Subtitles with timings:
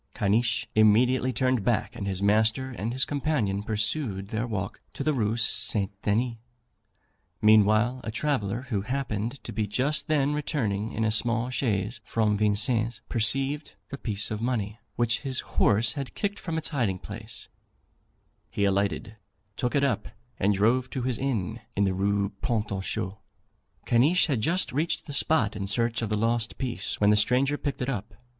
[0.15, 5.13] Caniche immediately turned back, and his master and his companion pursued their walk to the
[5.13, 5.91] Rue St.
[6.01, 6.37] Denis.
[7.39, 12.35] Meanwhile a traveller, who happened to be just then returning in a small chaise from
[12.35, 17.47] Vincennes, perceived the piece of money, which his horse had kicked from its hiding place;
[18.49, 19.17] he alighted,
[19.55, 20.07] took it up,
[20.39, 23.17] and drove to his inn, in the Rue Pont aux Choux.
[23.85, 27.55] Caniche had just reached the spot in search of the lost piece when the stranger
[27.55, 28.15] picked it up.